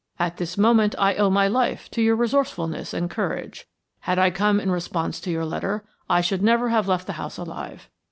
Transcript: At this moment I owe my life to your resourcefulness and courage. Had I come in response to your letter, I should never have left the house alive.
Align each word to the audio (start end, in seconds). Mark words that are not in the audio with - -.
At 0.17 0.37
this 0.37 0.57
moment 0.57 0.95
I 0.97 1.13
owe 1.13 1.29
my 1.29 1.47
life 1.47 1.87
to 1.91 2.01
your 2.01 2.15
resourcefulness 2.15 2.91
and 2.91 3.07
courage. 3.07 3.67
Had 3.99 4.17
I 4.17 4.31
come 4.31 4.59
in 4.59 4.71
response 4.71 5.19
to 5.19 5.29
your 5.29 5.45
letter, 5.45 5.83
I 6.09 6.21
should 6.21 6.41
never 6.41 6.69
have 6.69 6.87
left 6.87 7.05
the 7.05 7.13
house 7.21 7.37
alive. 7.37 7.87